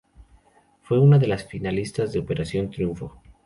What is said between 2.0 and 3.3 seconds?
de Operación Triunfo.